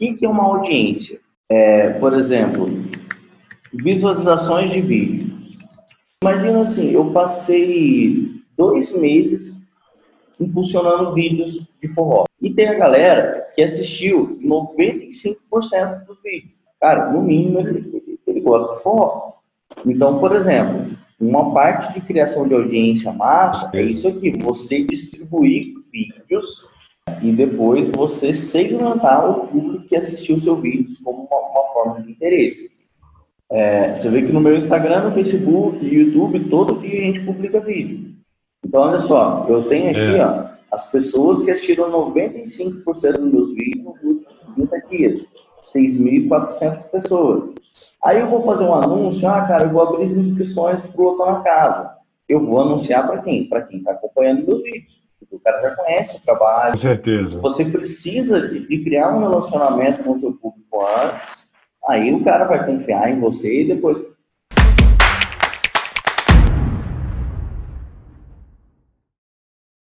que, 0.00 0.14
que 0.14 0.24
é 0.24 0.28
uma 0.28 0.44
audiência? 0.44 1.20
É, 1.50 1.90
por 1.90 2.14
exemplo, 2.14 2.66
visualizações 3.72 4.72
de 4.72 4.80
vídeo. 4.80 5.38
Imagina 6.22 6.62
assim, 6.62 6.90
eu 6.90 7.12
passei 7.12 8.30
dois 8.56 8.90
meses 8.92 9.60
impulsionando 10.40 11.12
vídeos 11.12 11.66
de 11.82 11.88
forró. 11.88 12.24
E 12.40 12.50
tem 12.50 12.68
a 12.68 12.78
galera 12.78 13.46
que 13.54 13.62
assistiu 13.62 14.38
95% 14.42 16.06
dos 16.06 16.22
vídeos. 16.22 16.54
Cara, 16.80 17.12
no 17.12 17.20
mínimo 17.20 17.60
ele, 17.60 18.22
ele 18.26 18.40
gosta 18.40 18.76
de 18.76 18.82
forró. 18.82 19.34
Então, 19.84 20.18
por 20.18 20.34
exemplo, 20.34 20.96
uma 21.20 21.52
parte 21.52 21.92
de 21.92 22.06
criação 22.06 22.48
de 22.48 22.54
audiência 22.54 23.12
massa 23.12 23.70
é 23.74 23.82
isso 23.82 24.08
aqui, 24.08 24.32
você 24.38 24.82
distribuir 24.84 25.74
vídeos 25.92 26.70
e 27.22 27.32
depois 27.32 27.88
você 27.90 28.34
segmentar 28.34 29.28
o 29.28 29.46
público 29.46 29.84
que 29.84 29.96
assistiu 29.96 30.38
seus 30.38 30.60
vídeos 30.60 30.98
como 30.98 31.28
uma, 31.30 31.40
uma 31.50 31.72
forma 31.72 32.02
de 32.02 32.12
interesse. 32.12 32.70
É, 33.50 33.94
você 33.94 34.08
vê 34.08 34.22
que 34.22 34.32
no 34.32 34.40
meu 34.40 34.56
Instagram, 34.56 35.08
no 35.08 35.14
Facebook, 35.14 35.84
no 35.84 35.92
YouTube, 35.92 36.48
todo 36.48 36.80
dia 36.80 37.00
a 37.00 37.04
gente 37.04 37.20
publica 37.20 37.60
vídeo. 37.60 38.14
Então, 38.64 38.82
olha 38.82 39.00
só, 39.00 39.46
eu 39.48 39.68
tenho 39.68 39.90
aqui 39.90 40.16
é. 40.16 40.24
ó, 40.24 40.50
as 40.70 40.86
pessoas 40.90 41.42
que 41.42 41.50
assistiram 41.50 41.90
95% 41.90 42.84
dos 43.18 43.32
meus 43.32 43.54
vídeos 43.54 43.84
nos 43.84 44.02
últimos 44.02 44.54
30 44.54 44.80
dias. 44.88 45.26
6.400 45.74 46.82
pessoas. 46.90 47.50
Aí 48.04 48.20
eu 48.20 48.28
vou 48.28 48.42
fazer 48.42 48.64
um 48.64 48.74
anúncio, 48.74 49.28
ah, 49.28 49.42
cara, 49.42 49.64
eu 49.64 49.70
vou 49.70 49.82
abrir 49.82 50.06
as 50.06 50.16
inscrições 50.16 50.84
para 50.84 51.00
o 51.00 51.04
Loto 51.04 51.24
na 51.24 51.40
Casa. 51.40 51.96
Eu 52.28 52.44
vou 52.44 52.60
anunciar 52.60 53.06
para 53.06 53.22
quem? 53.22 53.48
Para 53.48 53.62
quem 53.62 53.78
está 53.78 53.92
acompanhando 53.92 54.46
meus 54.46 54.62
vídeos. 54.62 55.00
O 55.40 55.42
cara 55.42 55.62
já 55.62 55.74
conhece 55.74 56.16
o 56.16 56.20
trabalho. 56.20 56.72
Com 56.72 56.78
certeza. 56.78 57.40
Você 57.40 57.64
precisa 57.64 58.48
de, 58.48 58.66
de 58.66 58.84
criar 58.84 59.14
um 59.14 59.20
relacionamento 59.20 60.04
com 60.04 60.12
o 60.12 60.18
seu 60.18 60.32
público 60.34 60.84
antes, 60.84 61.50
aí 61.88 62.12
o 62.12 62.22
cara 62.22 62.44
vai 62.44 62.64
confiar 62.66 63.10
em 63.10 63.18
você 63.18 63.62
e 63.62 63.68
depois. 63.68 64.10